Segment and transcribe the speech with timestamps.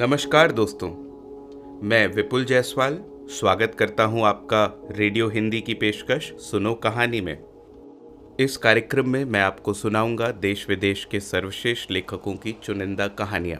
[0.00, 0.88] नमस्कार दोस्तों,
[1.88, 2.98] मैं विपुल जायसवाल
[3.30, 7.44] स्वागत करता हूँ आपका रेडियो हिंदी की पेशकश सुनो कहानी में।
[8.40, 13.58] इस कार्यक्रम में मैं आपको सुनाऊँगा देश विदेश के सर्वश्रेष्ठ लेखकों की चुनिंदा कहानियाँ।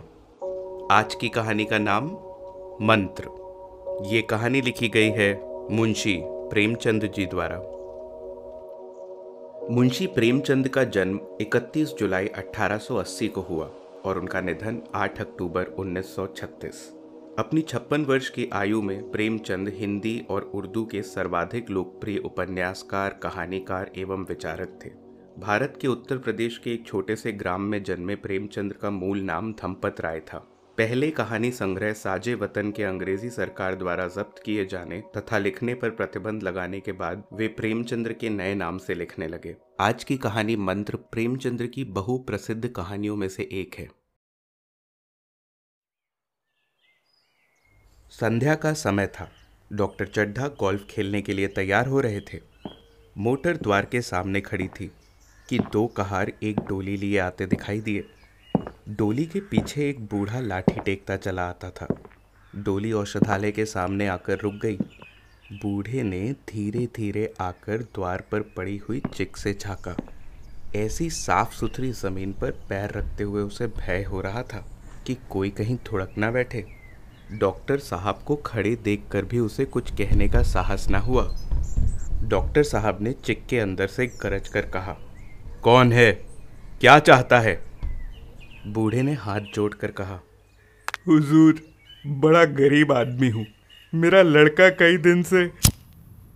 [0.92, 2.06] आज की कहानी का नाम
[2.86, 5.32] मंत्र। ये कहानी लिखी गई है
[5.70, 7.58] मुंशी प्रेमचंद जी द्वारा।
[9.70, 13.70] मुंशी प्रेमचंद का जन्म 31 जुलाई 1880 को हुआ।
[14.04, 16.88] और उनका निधन 8 अक्टूबर 1936
[17.38, 23.90] अपनी छप्पन वर्ष की आयु में प्रेमचंद हिंदी और उर्दू के सर्वाधिक लोकप्रिय उपन्यासकार, कहानीकार
[23.96, 24.90] एवं विचारक थे।
[25.38, 29.52] भारत के उत्तर प्रदेश के एक छोटे से ग्राम में जन्मे प्रेमचंद का मूल नाम
[29.52, 30.49] धमपत राय था।
[30.80, 35.90] पहले कहानी संग्रह साजे वतन के अंग्रेज़ी सरकार द्वारा जब्त किए जाने तथा लिखने पर
[35.90, 40.56] प्रतिबंध लगाने के बाद वे प्रेमचंद्र के नए नाम से लिखने लगे। आज की कहानी
[40.56, 43.88] मंत्र प्रेमचंद्र की बहु प्रसिद्ध कहानियों में से एक है।
[48.10, 49.30] संध्या का समय था।
[49.72, 52.40] डॉक्टर चड्ढा गोल्फ खेलने के लिए तैयार हो रहे थे।
[53.18, 54.90] मोटर द्वार के सामने खड़ी थी
[55.48, 58.04] कि दो कहार एक डोली लिए आते दिखाई दिए।
[58.90, 61.86] डोली के पीछे एक बूढ़ा लाठी टेकता चला आता था।
[62.56, 64.76] डोली औषधालय के सामने आकर रुक गई।
[65.52, 69.96] बूढ़े ने धीरे धीरे आकर द्वार पर पड़ी हुई चिक से झाँका।
[70.76, 74.64] ऐसी साफ़ सुथरी ज़मीन पर पैर रखते हुए उसे भय हो रहा था
[75.06, 76.66] कि कोई कहीं थुड़क ना बैठे।
[77.32, 81.30] डॉक्टर साहब को खड़े देखकर भी उसे कुछ कहने का साहस ना हुआ।
[82.22, 84.96] डॉक्टर साहब ने चिक के अंदर से गरज कर कहा,
[85.62, 86.12] कौन है?
[86.80, 87.69] क्या चाहता है?
[88.66, 90.20] बूढ़े ने हाथ जोड़कर कहा
[91.08, 91.60] हुजूर
[92.06, 93.46] बड़ा गरीब आदमी हूँ।
[93.92, 95.50] मेरा लड़का कई दिन से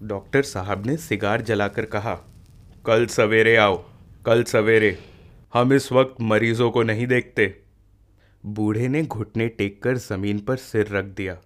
[0.02, 2.14] डॉक्टर साहब ने सिगार जलाकर कहा
[2.86, 3.76] कल सवेरे आओ
[4.26, 4.98] कल सवेरे।
[5.54, 7.46] हम इस वक्त मरीजों को नहीं देखते।
[8.46, 11.36] बूढ़े ने घुटने टेक कर ज़मीन पर सिर रख दिया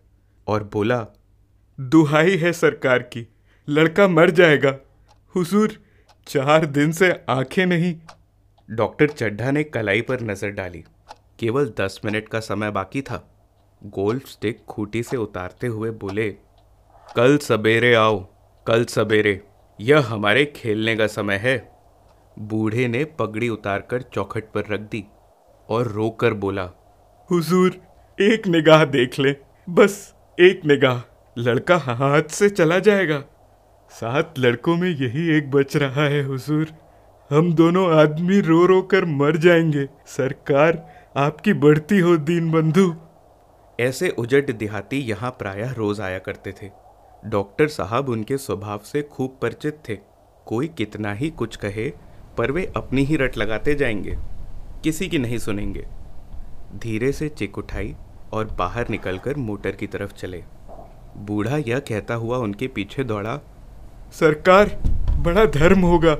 [0.46, 1.06] और बोला
[1.80, 3.26] दुहाई है सरकार की
[3.68, 4.76] लड़का मर जाएगा।
[5.34, 5.72] हुजूर
[6.26, 7.94] चार दिन से आँखें नहीं
[8.68, 10.82] डॉक्टर चड्ढा ने कलाई पर नज़र डाली।
[11.38, 13.22] केवल दस मिनट का समय बाकी था।
[13.82, 16.28] गोल्फ स्टिक खूटी से उतारते हुए बोले,
[17.16, 18.18] कल सवेरे आओ,
[18.66, 19.40] कल सवेरे।
[19.78, 21.56] यह हमारे खेलने का समय है।
[22.36, 25.04] बूढ़े ने पगड़ी उतारकर चौखट पर रख दी
[25.68, 26.68] और रोकर बोला,
[27.28, 27.80] हुजूर,
[28.18, 29.34] एक निगाह देख ले,
[29.68, 31.00] बस एक निगाह।
[31.36, 33.22] लड़का हाथ से चला जाएगा।
[33.92, 36.66] सात लड़कों में यही एक बच रहा है, हुजूर।
[37.30, 42.94] हम दोनों आदमी रो रो कर मर जाएँगे। सरकार आपकी बढ़ती हो दीन बंधु
[43.80, 46.70] ऐसे उजट देहाती यहाँ प्रायः रोज आया करते थे।
[47.26, 49.98] डॉक्टर साहब उनके स्वभाव से खूब परिचित थे।
[50.46, 51.92] कोई कितना ही कुछ कहे,
[52.38, 54.16] पर वे अपनी ही रट लगाते जाएँगे।
[54.84, 55.86] किसी की नहीं सुनेंगे।
[56.76, 57.96] धीरे से चिक उठाई
[58.32, 60.44] और बाहर निकलकर मोटर की तरफ़ चले।
[61.16, 63.40] बूढ़ा यह कहता हुआ उनके पीछे दौड़ा,
[64.12, 64.78] सरकार,
[65.18, 66.16] बड़ा धर्म होगा।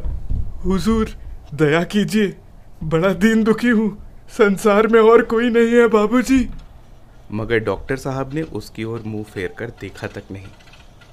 [0.65, 1.09] हुजूर,
[1.55, 2.37] दया कीजिए।
[2.83, 3.99] बड़ा दीन दुखी हूँ।
[4.29, 6.51] संसार में और कोई नहीं है, बाबूजी।
[7.33, 10.47] मगर डॉक्टर साहब ने उसकी ओर मुँह फेर कर देखा तक नहीं।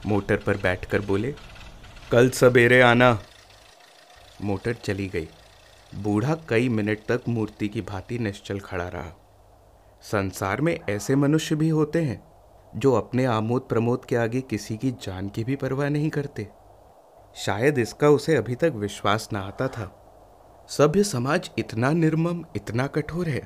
[0.06, 1.36] मोटर पर बैठकर बोले,
[2.12, 3.20] कल सवेरे आना।
[4.42, 5.28] मोटर चली गई।
[5.96, 9.18] बूढ़ा कई मिनट तक मूर्ति की भांति निश्चल खड़ा रहा।
[10.02, 12.24] संसार में ऐसे मनुष्य भी होते हैं,
[12.76, 16.48] जो अपने आमोद प्रमोद के आगे किसी की जान की भी परवाह नहीं करते।
[17.36, 19.92] शायद इसका उसे अभी तक विश्वास न आता था।
[20.70, 23.42] सभ्य समाज इतना निर्मम, इतना कठोर है,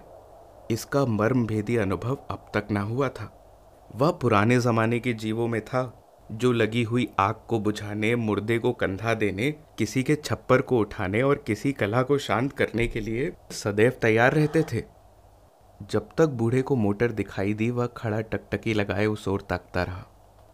[0.71, 3.31] इसका मर्म भेदी अनुभव अब तक ना हुआ था।
[3.95, 5.81] वह पुराने जमाने के जीवों में था,
[6.31, 11.21] जो लगी हुई आग को बुझाने, मुर्दे को कंधा देने, किसी के छप्पर को उठाने
[11.21, 14.83] और किसी कला को शांत करने के लिए सदैव तैयार रहते थे।
[15.81, 20.05] जब तक बूढ़े को मोटर दिखाई दी, वह खड़ा टकटकी लगाए उस ओर ताकता रहा।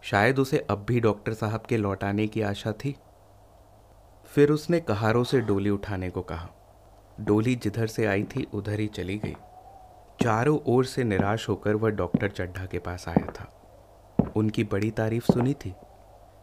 [0.04, 2.96] शायद उसे अब भी डॉक्टर साहब के लौटाने की आशा थी।
[4.36, 6.50] फिर उसने कहारों से डोली उठाने को कहा।
[7.20, 9.36] डोली जिधर से आई थी, उधर ही चली गई।
[10.24, 13.52] चारों ओर से निराश होकर वह डॉक्टर चड्ढा के पास आया था।
[14.36, 15.74] उनकी बड़ी तारीफ़ सुनी थी।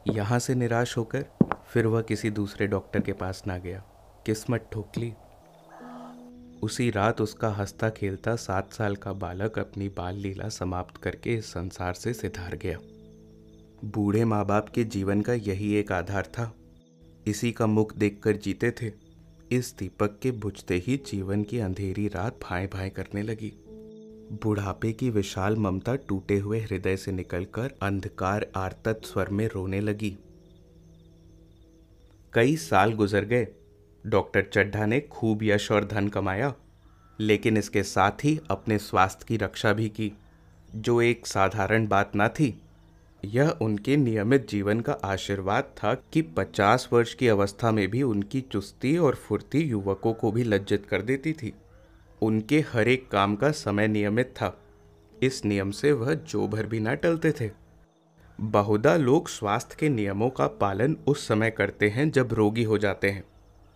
[0.08, 1.24] यहाँ से निराश होकर
[1.72, 3.82] फिर वह किसी दूसरे डॉक्टर के पास ना गया।
[4.26, 5.12] किस्मत ठोक ली
[6.62, 11.46] उसी रात उसका हंसता खेलता सात साल का बालक अपनी बाल लीला समाप्त करके इस
[11.46, 12.78] संसार से सिधार गया।
[13.84, 16.52] बूढ़े माँ बाप के जीवन का यही एक आधार था।
[17.26, 18.90] इसी का मुख देखकर जीते थे।
[19.50, 23.52] इस दीपक के बुझते ही जीवन की अंधेरी रात भाए भाए करने लगी।
[24.42, 30.18] बुढ़ापे की विशाल ममता टूटे हुए हृदय से निकलकर अंधकार आर्तत स्वर में रोने लगी।
[32.32, 33.48] कई साल गुजर गए।
[34.06, 36.54] डॉक्टर चड्ढा ने खूब यश और धन कमाया,
[37.20, 40.12] लेकिन इसके साथ ही अपने स्वास्थ्य की रक्षा भी की।
[40.74, 42.61] जो एक साधारण बात ना थी
[43.24, 48.40] यह उनके नियमित जीवन का आशीर्वाद था कि 50 वर्ष की अवस्था में भी उनकी
[48.40, 51.54] चुस्ती और फुर्ती युवकों को भी लज्जित कर देती थी।
[52.22, 54.58] उनके हर एक काम का समय नियमित था।
[55.22, 57.50] इस नियम से वह जो भर भी ना टलते थे।
[58.40, 63.10] बहुधा लोग स्वास्थ्य के नियमों का पालन उस समय करते हैं जब रोगी हो जाते
[63.10, 63.24] हैं।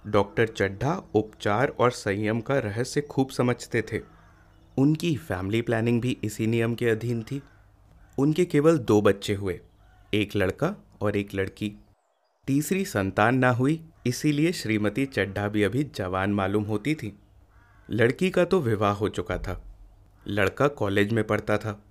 [0.06, 4.00] डॉक्टर चड्ढा उपचार और संयम का रहस्य खूब समझते थे।
[4.78, 7.42] उनकी फैमिली प्लानिंग भी इसी नियम के अधीन थी।
[8.18, 9.60] उनके केवल दो बच्चे हुए,
[10.14, 11.72] एक लड़का और एक लड़की।
[12.46, 17.18] तीसरी संतान ना हुई, इसीलिए श्रीमती चड्ढा भी अभी जवान मालूम होती थी।
[17.90, 19.62] लड़की का तो विवाह हो चुका था।
[20.28, 21.84] लड़का कॉलेज में पढ़ता था।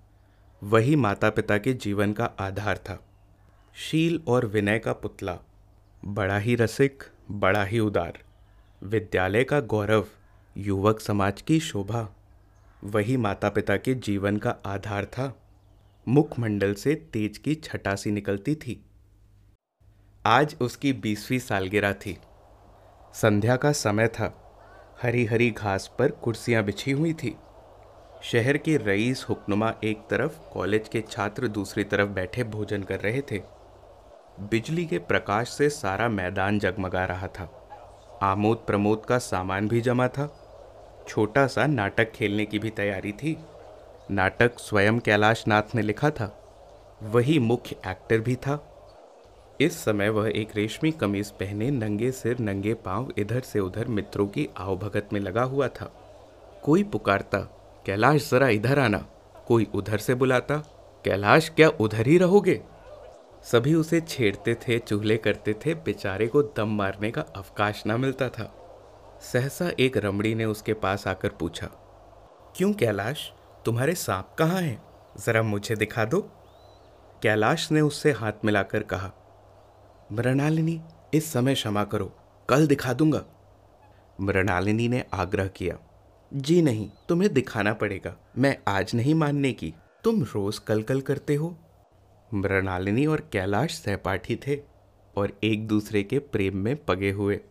[0.64, 3.06] वही माता पिता के जीवन का आधार था।
[3.76, 5.40] शील और विनय का पुतला,
[6.06, 8.20] बड़ा ही रसिक, बड़ा ही उदार।
[8.84, 10.08] विद्यालय का गौरव,
[10.58, 12.16] युवक समाज की शोभा,
[12.84, 15.42] वही माता पिता के जीवन का आधार था।
[16.08, 18.86] मुखमंडल से तेज की छटासी निकलती थी।
[20.26, 22.18] आज उसकी बीसवीं सालगिरह थी।
[23.14, 24.52] संध्या का समय था।
[25.02, 27.36] हरी हरी घास पर कुर्सियाँ बिछी हुई थी।
[28.24, 33.22] शहर के रईस हुक्नुमा एक तरफ़, कॉलेज के छात्र दूसरी तरफ़ बैठे भोजन कर रहे
[33.22, 33.40] थे।
[34.40, 37.70] बिजली के प्रकाश से सारा मैदान जगमगा रहा था।
[38.22, 40.42] आमोद प्रमोद का सामान भी जमा था।
[41.08, 43.38] छोटा सा नाटक खेलने की भी तैयारी थी।
[44.12, 46.26] नाटक स्वयं कैलाश नाथ ने लिखा था।
[47.04, 48.60] वही मुख्य एक्टर भी था।
[49.62, 54.28] इस समय वह एक रेशमी कमीज पहने नंगे सिर, नंगे पाँव, इधर से उधर मित्रों
[54.28, 55.86] की आवभगत में लगा हुआ था।
[56.64, 57.40] कोई पुकारता,
[57.86, 59.06] कैलाश, जरा इधर आना।
[59.48, 60.58] कोई उधर से बुलाता,
[61.06, 62.62] कैलाश, क्या उधर ही रहोगे?
[63.44, 68.30] सभी उसे छेड़ते थे चूल्हे करते थे, बेचारे को दम मारने का अवकाश ना मिलता
[68.30, 68.52] था।
[69.22, 71.70] सहसा एक रमड़ी ने उसके पास आकर पूछा,
[72.56, 73.32] क्यों कैलाश?
[73.66, 74.82] तुम्हारे सांप कहाँ हैं?
[75.20, 76.20] ज़रा मुझे दिखा दो।
[77.22, 79.12] कैलाश ने उससे हाथ मिलाकर कहा,
[80.12, 80.82] मृणालिनी,
[81.14, 82.12] इस समय क्षमा करो,
[82.50, 83.24] कल दिखा दूँगा।
[84.22, 85.78] मृणालिनी ने आग्रह किया,
[86.32, 89.74] जी नहीं, तुम्हें दिखाना पड़ेगा, मैं आज नहीं मानने की।
[90.04, 91.56] तुम रोज कल कल करते हो?
[92.34, 94.62] मृणालिनी और कैलाश सहपाठी थे
[95.18, 97.42] और एक दूसरे के प्रेम में पगे हुए।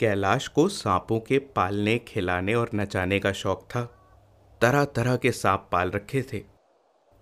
[0.00, 3.96] कैलाश को सांपों के पालने, खिलाने और नचाने का शौक था।
[4.60, 6.42] तरह तरह के सांप पाल रखे थे।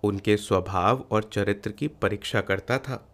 [0.02, 3.08] उनके स्वभाव और चरित्र की परीक्षा करता था।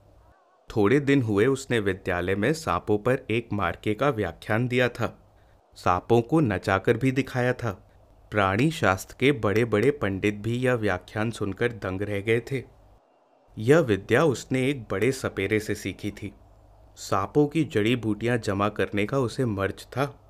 [0.77, 5.19] थोड़े दिन हुए उसने विद्यालय में सांपों पर एक मार्के का व्याख्यान दिया था।
[5.75, 7.91] सांपों को नचाकर भी दिखाया था।
[8.31, 12.65] प्राणी शास्त्र के बड़े बड़े पंडित भी यह व्याख्यान सुनकर दंग रह गए थे।
[13.59, 16.35] यह विद्या उसने एक बड़े सपेरे से सीखी थी।
[16.97, 20.21] सांपों की जड़ी बूटियाँ जमा करने का उसे मर्ज था।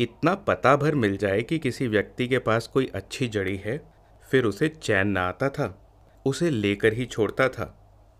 [0.00, 3.80] इतना पता भर मिल जाए कि किसी व्यक्ति के पास कोई अच्छी जड़ी है,
[4.26, 5.78] फिर उसे चैन ना आता था,
[6.26, 7.74] उसे लेकर ही छोड़ता था।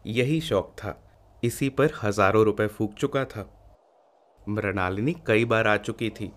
[0.07, 1.01] यही शौक था।
[1.45, 3.49] इसी पर हज़ारों रुपए फूक चुका था।
[4.49, 6.31] मृणालिनी कई बार आ चुकी थी,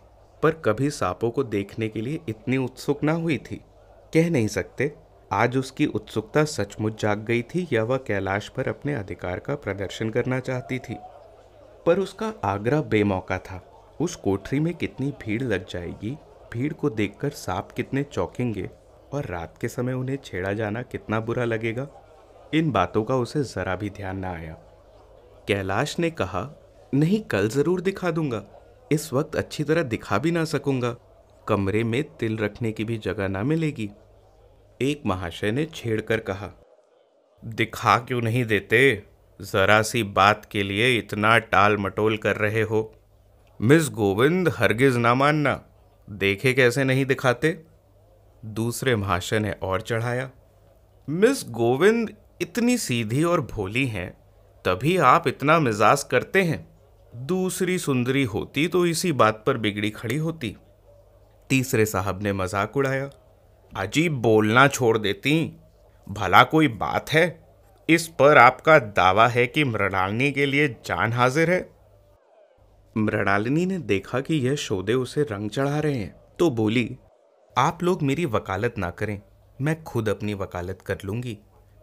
[0.44, 3.62] पर कभी सांपों को देखने के लिए इतनी उत्सुक ना हुई थी।
[4.14, 4.92] कह नहीं सकते,
[5.32, 10.10] आज उसकी उत्सुकता सचमुच जाग गई थी या वह कैलाश पर अपने अधिकार का प्रदर्शन
[10.10, 10.96] करना चाहती थी।
[11.86, 13.67] पर उसका आग्रह बेमौका था।
[14.00, 16.18] उस कोठरी में कितनी भीड़ लग जाएगी?
[16.54, 18.70] भीड़ को देखकर सांप कितने चौंकेंगे
[19.14, 21.88] और रात के समय उन्हें छेड़ा जाना कितना बुरा लगेगा?
[22.54, 24.54] इन बातों का उसे जरा भी ध्यान ना आया।
[25.48, 26.50] कैलाश ने कहा,
[26.94, 28.44] नहीं, कल ज़रूर दिखा दूँगा।
[28.92, 30.96] इस वक्त अच्छी तरह दिखा भी ना सकूँगा।
[31.48, 33.90] कमरे में तिल रखने की भी जगह ना मिलेगी।
[34.82, 36.52] एक महाशय ने छेड़कर कहा,
[37.44, 38.80] दिखा क्यों नहीं देते?
[39.40, 42.82] जरा सी बात के लिए इतना टाल मटोल कर रहे हो।
[43.60, 45.60] मिस गोविंद हरगिज ना मानना।
[46.08, 47.50] देखे कैसे नहीं दिखाते?
[48.44, 50.30] दूसरे महाशय ने और चढ़ाया।
[51.08, 52.12] मिस गोविंद
[52.42, 54.10] इतनी सीधी और भोली हैं,
[54.66, 56.68] तभी आप इतना मिजाज करते हैं।
[57.26, 60.56] दूसरी सुंदरी होती तो इसी बात पर बिगड़ी खड़ी होती।
[61.50, 63.10] तीसरे साहब ने मज़ाक उड़ाया।
[63.74, 65.34] अजीब बोलना छोड़ देती।
[66.08, 67.26] भला कोई बात है?
[67.90, 71.77] इस पर आपका दावा है कि मृणालिनी के लिए जान हाजिर है?
[72.98, 76.98] मृणालिनी ने देखा कि यह शोदे उसे रंग चढ़ा रहे हैं। तो बोली,
[77.58, 79.22] आप लोग मेरी वकालत ना करें।
[79.62, 81.38] मैं खुद अपनी वकालत कर लूँगी।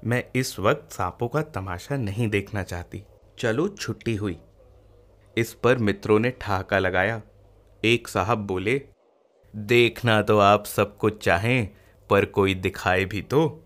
[0.05, 3.05] मैं इस वक्त सांपों का तमाशा नहीं देखना चाहती।
[3.39, 4.39] चलो, छुट्टी हुई।
[5.39, 7.23] इस पर मित्रों ने ठहाका लगाया।
[7.85, 8.83] एक साहब बोले,
[9.57, 11.69] देखना तो आप सब कुछ चाहें,
[12.11, 13.61] पर कोई दिखाए भी तो।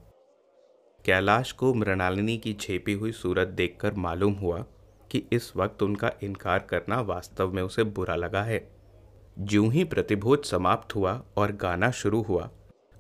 [1.05, 4.65] कैलाश को मृणालिनी की छेपी हुई सूरत देखकर मालूम हुआ
[5.11, 8.71] कि इस वक्त उनका इनकार करना वास्तव में उसे बुरा लगा है।
[9.39, 12.51] ज्यों ही प्रतिभोज समाप्त हुआ और गाना शुरू हुआ,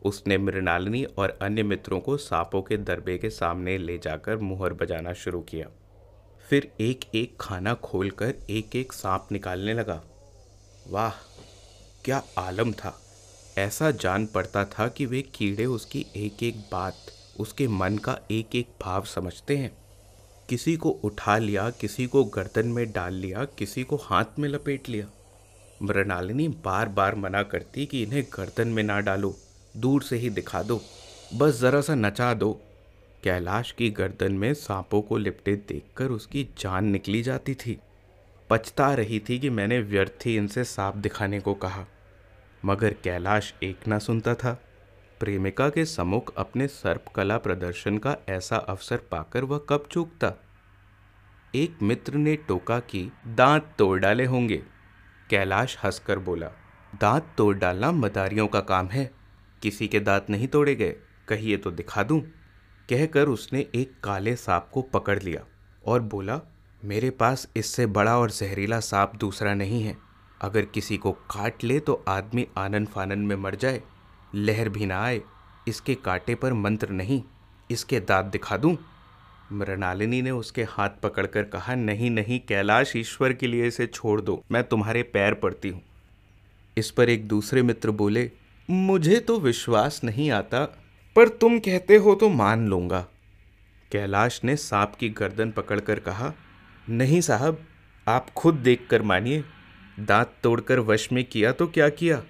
[0.02, 5.12] उसने मृणालिनी और अन्य मित्रों को सांपों के दरबे के सामने ले जाकर मुहर बजाना
[5.12, 5.68] शुरू किया।
[6.48, 10.02] फिर एक एक खाना खोलकर एक एक सांप निकालने लगा।
[10.90, 11.10] वाह,
[12.04, 13.00] क्या आलम था।
[13.58, 16.94] ऐसा जान पड़ता था कि वे कीड़े उसकी एक एक बात,
[17.40, 19.87] उसके मन का एक एक भाव समझते हैं।
[20.48, 24.88] किसी को उठा लिया, किसी को गर्दन में डाल लिया, किसी को हाथ में लपेट
[24.88, 25.06] लिया।
[25.82, 29.36] मृणालिनी बार बार मना करती कि इन्हें गर्दन में ना डालो,
[29.76, 30.80] दूर से ही दिखा दो,
[31.34, 32.60] बस ज़रा सा नचा दो।
[33.22, 37.78] कैलाश की गर्दन में सांपों को लिपटे देखकर उसकी जान निकली जाती थी।
[38.50, 41.84] पछता रही थी कि मैंने व्यर्थ ही इनसे सांप दिखाने को कहा।
[42.64, 44.62] मगर कैलाश एक ना सुनता था।
[45.20, 50.32] प्रेमिका के सम्मुख अपने सर्प कला प्रदर्शन का ऐसा अवसर पाकर वह कब चूकता?
[51.54, 54.62] एक मित्र ने टोका कि, दांत तोड़ डाले होंगे।
[55.30, 56.46] कैलाश हंसकर बोला,
[57.00, 59.10] दांत तोड़ डालना मदारियों का काम है।
[59.62, 60.96] किसी के दांत नहीं तोड़े गए।
[61.28, 62.20] कहिए तो दिखा दूँ।
[62.88, 65.44] कहकर उसने एक काले सांप को पकड़ लिया
[65.86, 66.40] और बोला,
[66.84, 69.96] मेरे पास इससे बड़ा और जहरीला सांप दूसरा नहीं है।
[70.42, 73.82] अगर किसी को काट ले तो आदमी आनन फानन में मर जाए।
[74.34, 75.20] लहर भी ना आए,
[75.68, 77.22] इसके कांटे पर मंत्र नहीं,
[77.70, 78.76] इसके दांत दिखा दूँ?
[79.52, 84.42] मृणालिनी ने उसके हाथ पकड़कर कहा, नहीं नहीं, कैलाश, ईश्वर के लिए इसे छोड़ दो,
[84.50, 85.82] मैं तुम्हारे पैर पड़ती हूँ।
[86.76, 88.30] इस पर एक दूसरे मित्र बोले,
[88.68, 90.64] मुझे तो विश्वास नहीं आता,
[91.16, 93.06] पर तुम कहते हो तो मान लूँगा।
[93.92, 96.32] कैलाश ने सांप की गर्दन पकड़कर कहा,
[96.88, 97.58] नहीं साहब,
[98.06, 99.44] आप खुद देखकर मानिए,
[100.00, 102.22] दांत तोड़कर वश में किया तो क्या किया?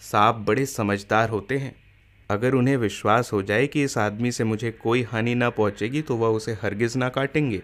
[0.00, 1.74] सांप बड़े समझदार होते हैं।
[2.30, 6.16] अगर उन्हें विश्वास हो जाए कि इस आदमी से मुझे कोई हानि ना पहुंचेगी तो
[6.16, 7.62] वह उसे हरगिज ना काटेंगे।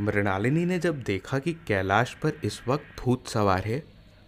[0.00, 3.82] मृणालिनी ने जब देखा कि कैलाश पर इस वक्त भूत सवार है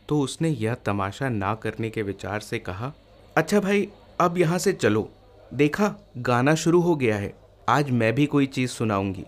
[0.09, 2.93] तो उसने यह तमाशा ना करने के विचार से कहा
[3.37, 3.89] अच्छा भाई,
[4.21, 5.11] अब यहाँ से चलो।
[5.55, 7.33] देखा, गाना शुरू हो गया है।
[7.69, 9.25] आज मैं भी कोई चीज़ सुनाऊँगी।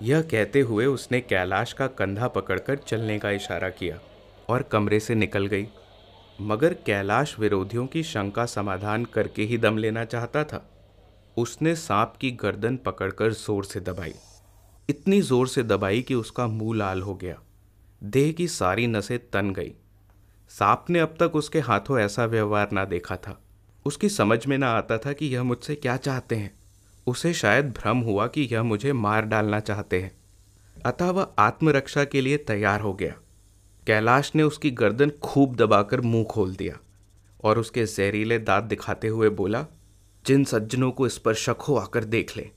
[0.00, 3.98] यह कहते हुए उसने कैलाश का कंधा पकड़कर चलने का इशारा किया
[4.48, 5.66] और कमरे से निकल गई।
[6.40, 10.70] मगर कैलाश विरोधियों की शंका समाधान करके ही दम लेना चाहता था।
[11.36, 14.14] उसने सांप की गर्दन पकड़कर ज़ोर से दबाई।
[14.88, 17.36] इतनी ज़ोर से दबाई कि उसका मुँह लाल हो गया।
[18.02, 19.72] देह की सारी नसें तन गई।
[20.48, 23.40] सांप ने अब तक उसके हाथों ऐसा व्यवहार ना देखा था।
[23.86, 26.58] उसकी समझ में ना आता था कि यह मुझसे क्या चाहते हैं।
[27.06, 30.18] उसे शायद भ्रम हुआ कि यह मुझे मार डालना चाहते हैं।
[30.86, 33.14] अतः वह आत्मरक्षा के लिए तैयार हो गया।
[33.88, 36.78] कैलाश ने उसकी गर्दन खूब दबाकर मुँह खोल दिया
[37.44, 39.66] और उसके जहरीले दांत दिखाते हुए बोला,
[40.26, 42.50] जिन सज्जनों को इस पर शक हो, आकर देख ले।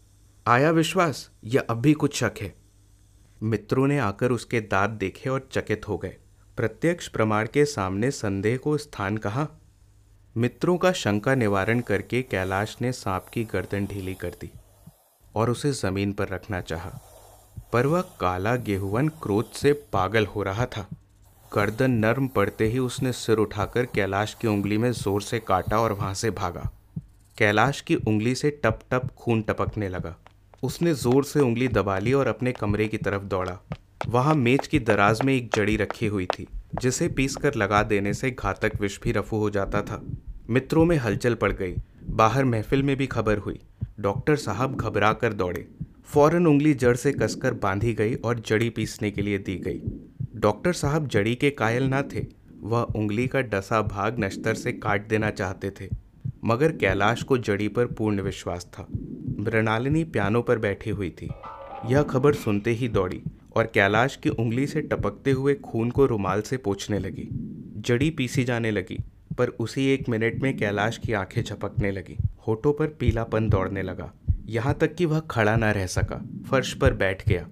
[0.47, 1.31] आया विश्वास?
[1.43, 2.55] या अब भी कुछ शक है।
[3.43, 6.17] मित्रों ने आकर उसके दांत देखे और चकित हो गए।
[6.57, 9.47] प्रत्यक्ष प्रमाण के सामने संदेह को स्थान कहा।
[10.37, 14.51] मित्रों का शंका निवारण करके कैलाश ने सांप की गर्दन ढीली कर दी
[15.35, 17.01] और उसे ज़मीन पर रखना चाहा।
[17.73, 20.87] पर वह काला गेहुवन क्रोध से पागल हो रहा था।
[21.51, 25.93] गर्दन नर्म पड़ते ही उसने सिर उठाकर कैलाश की उंगली में ज़ोर से काटा और
[25.93, 26.69] वहाँ से भागा।
[27.37, 30.15] कैलाश की उंगली से टप टप खून टपकने लगा।
[30.63, 33.57] उसने ज़ोर से उंगली दबा ली और अपने कमरे की तरफ़ दौड़ा।
[34.07, 36.47] वहाँ मेज की दराज में एक जड़ी रखी हुई थी,
[36.81, 40.01] जिसे पीसकर लगा देने से घातक विष भी रफू हो जाता था।
[40.49, 41.75] मित्रों में हलचल पड़ गई।
[42.11, 43.59] बाहर महफिल में भी खबर हुई।
[43.99, 45.67] डॉक्टर साहब घबरा कर दौड़े।
[46.05, 49.81] फ़ौरन उंगली जड़ से कसकर बांधी गई और जड़ी पीसने के लिए दी गई।
[50.41, 52.25] डॉक्टर साहब जड़ी के कायल ना थे,
[52.61, 55.89] वह उंगली का डसा भाग नश्तर से काट देना चाहते थे,
[56.45, 58.87] मगर कैलाश को जड़ी पर पूर्ण विश्वास था।
[59.39, 61.29] मृणालिनी पियानो पर बैठी हुई थी।
[61.85, 63.21] यह खबर सुनते ही दौड़ी
[63.55, 67.29] और कैलाश की उंगली से टपकते हुए खून को रुमाल से पोछने लगी।
[67.77, 68.99] जड़ी पीसी जाने लगी,
[69.37, 72.17] पर उसी एक मिनट में कैलाश की आँखें झपकने लगी।
[72.47, 74.13] होठों पर पीलापन दौड़ने लगा।
[74.45, 77.47] यहाँ तक कि वह खड़ा ना रह सका, फर्श पर बैठ गया।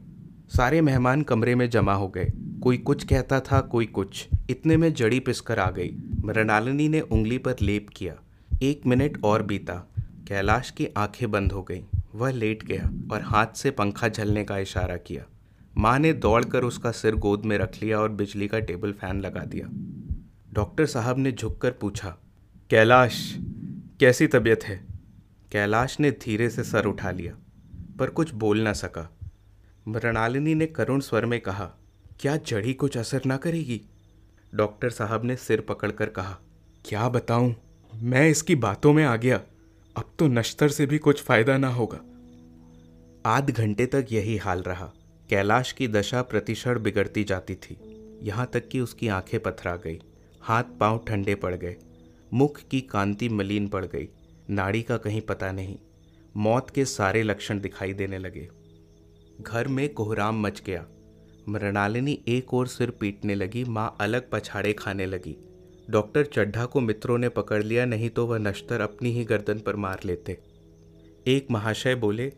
[0.50, 2.28] सारे मेहमान कमरे में जमा हो गए।
[2.64, 7.38] कोई कुछ कहता था, कोई कुछ। इतने में जड़ी पिसकर आ गई। मृणालिनी ने उंगली
[7.38, 8.16] पर लेप किया।
[8.62, 9.76] एक मिनट और बीता।
[10.28, 11.84] कैलाश की आँखें बंद हो गईं।
[12.16, 15.26] वह लेट गया और हाथ से पंखा झलने का इशारा किया।
[15.78, 19.44] माँ ने दौड़कर उसका सिर गोद में रख लिया और बिजली का टेबल फ़ैन लगा
[19.46, 19.68] दिया।
[20.54, 22.18] डॉक्टर साहब ने झुककर पूछा,
[22.70, 23.38] कैलाश,
[24.00, 24.86] कैसी तबीयत है?
[25.52, 27.34] कैलाश ने धीरे से सर उठा लिया,
[28.00, 29.18] पर कुछ बोल ना सका।
[29.88, 31.72] मृणालिनी ने करुण स्वर में कहा
[32.20, 33.82] क्या जड़ी कुछ असर ना करेगी?
[34.56, 36.38] डॉक्टर साहब ने सिर पकड़कर कहा,
[36.86, 37.56] क्या बताऊँ?
[37.96, 39.42] मैं इसकी बातों में आ गया।
[39.98, 42.00] अब तो नश्तर से भी कुछ फ़ायदा ना होगा.
[43.26, 44.94] आध घंटे तक यही हाल रहा।
[45.30, 47.78] कैलाश की दशा प्रतिक्षण बिगड़ती जाती थी।
[48.24, 50.00] यहाँ तक कि उसकी आँखें पथरा गई।
[50.42, 51.76] हाथ पाँव ठंडे पड़ गए।
[52.34, 54.10] मुख की कांति मलिन पड़ गई।
[54.50, 55.78] नाड़ी का कहीं पता नहीं।
[56.38, 58.50] मौत के सारे लक्षण दिखाई देने लगे।
[59.42, 60.86] घर में कोहराम मच गया।
[61.50, 65.36] मृणालिनी एक और सिर पीटने लगी, माँ अलग पछाड़े खाने लगी।
[65.90, 69.76] डॉक्टर चड्ढा को मित्रों ने पकड़ लिया, नहीं तो वह नश्तर अपनी ही गर्दन पर
[69.76, 70.38] मार लेते।
[71.28, 72.32] एक महाशय बोले,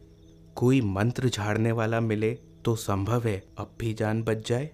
[0.56, 2.32] कोई मंत्र झाड़ने वाला मिले
[2.66, 4.66] तो संभव है, अब भी जान बच जाए?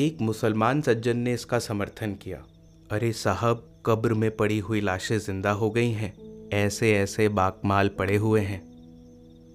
[0.00, 2.44] एक मुसलमान सज्जन ने इसका समर्थन किया।
[2.90, 6.14] अरे साहब, कब्र में पड़ी हुई लाशें ज़िंदा हो गई हैं
[6.52, 8.60] ऐसे ऐसे बाकमाल पड़े हुए हैं।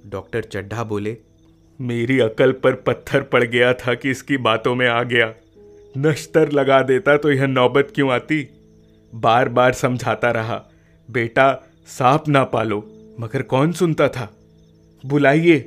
[0.05, 1.17] डॉक्टर चड्ढा बोले
[1.81, 5.33] मेरी अकल पर पत्थर पड़ गया था कि इसकी बातों में आ गया।
[5.97, 8.47] नश्तर लगा देता तो यह नौबत क्यों आती?
[9.15, 10.63] बार बार समझाता रहा,
[11.11, 12.77] बेटा, सांप ना पालो,
[13.19, 14.37] मगर कौन सुनता था?
[15.05, 15.59] बुलाइए,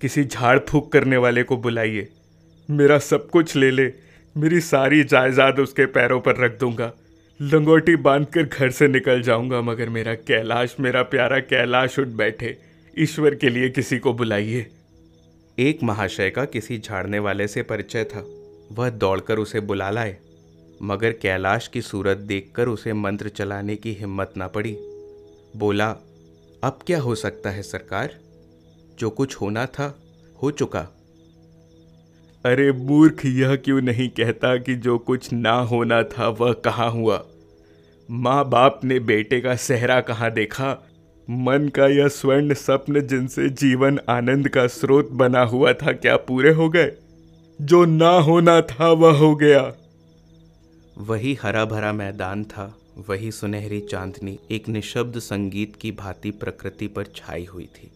[0.00, 2.08] किसी झाड़ फूक करने वाले को बुलाइए।
[2.70, 3.92] मेरा सब कुछ ले ले,
[4.36, 6.92] मेरी सारी जायदाद उसके पैरों पर रख दूँगा।
[7.42, 12.56] लंगोटी बांधकर घर से निकल जाऊँगा, मगर मेरा कैलाश, मेरा प्यारा कैलाश उठ बैठे।
[12.98, 14.66] ईश्वर के लिए किसी को बुलाइए।
[15.58, 18.24] एक महाशय का किसी झाड़ने वाले से परिचय था।
[18.72, 20.16] वह दौड़कर उसे बुला लाए,
[20.82, 24.76] मगर कैलाश की सूरत देखकर उसे मंत्र चलाने की हिम्मत ना पड़ी।
[25.56, 25.90] बोला,
[26.64, 28.14] अब क्या हो सकता है सरकार?
[28.98, 29.98] जो कुछ होना था,
[30.42, 30.80] हो चुका।
[32.44, 37.24] अरे मूर्ख, यह क्यों नहीं कहता कि जो कुछ ना होना था, वह कहाँ हुआ?
[38.10, 40.88] माँ बाप ने बेटे का सहरा कहाँ देखा?
[41.30, 46.52] मन का यह स्वर्ण स्वप्न जिनसे जीवन आनंद का स्रोत बना हुआ था, क्या पूरे
[46.52, 46.92] हो गए?
[47.62, 49.74] जो ना होना था, वह हो गया।
[50.98, 52.78] वही हरा भरा मैदान था,
[53.08, 57.90] वही सुनहरी चांदनी, एक निशब्द संगीत की भांति प्रकृति पर छाई हुई थी।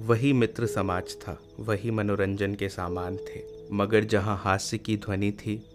[0.00, 3.40] वही मित्र समाज था, वही मनोरंजन के सामान थे,
[3.72, 5.66] मगर जहाँ हास्य की ध्वनि थी,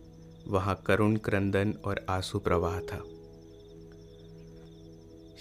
[0.48, 3.04] वहाँ करुण क्रंदन और आँसू प्रवाह था।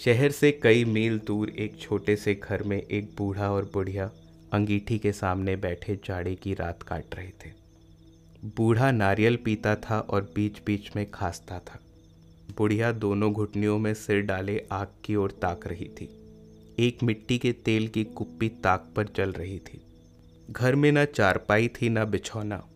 [0.04, 4.10] शहर से कई मील दूर एक छोटे से घर में एक बूढ़ा और बुढ़िया
[4.52, 7.50] अंगीठी के सामने बैठे जाड़े की रात काट रहे थे।
[8.44, 11.80] बूढ़ा नारियल पीता था और बीच बीच में खांसता था।
[12.58, 16.08] बुढ़िया दोनों घुटनियों में सिर डाले आग की ओर ताक रही थी।
[16.78, 19.80] एक मिट्टी के तेल की कुप्पी ताक पर चल रही थी।
[20.50, 22.68] घर में न चारपाई थी, न बिछौना।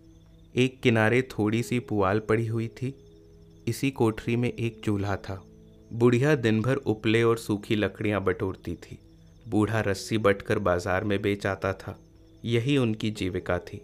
[0.56, 2.94] एक किनारे थोड़ी सी पुआल पड़ी हुई थी।
[3.68, 5.46] इसी कोठरी में एक चूल्हा था।
[5.92, 8.98] बुढ़िया दिन भर उपले और सूखी लकड़ियाँ बटोरती थी।
[9.48, 11.98] बूढ़ा रस्सी बटकर बाज़ार में बेच आता था।
[12.44, 13.82] यही उनकी जीविका थी।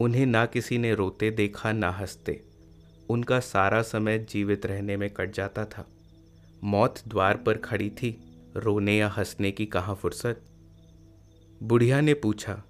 [0.00, 2.42] उन्हें ना किसी ने रोते देखा, ना हँसते।
[3.08, 5.86] उनका सारा समय जीवित रहने में कट जाता था।
[6.64, 8.18] मौत द्वार पर खड़ी थी,
[8.56, 10.40] रोने या हंसने की कहाँ फुर्सत?
[11.62, 12.62] बुढ़िया ने पूछा